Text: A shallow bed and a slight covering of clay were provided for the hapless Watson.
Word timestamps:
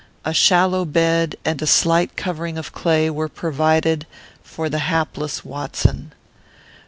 A 0.25 0.33
shallow 0.33 0.83
bed 0.83 1.35
and 1.45 1.61
a 1.61 1.67
slight 1.67 2.17
covering 2.17 2.57
of 2.57 2.71
clay 2.73 3.07
were 3.11 3.29
provided 3.29 4.07
for 4.41 4.67
the 4.67 4.79
hapless 4.79 5.45
Watson. 5.45 6.11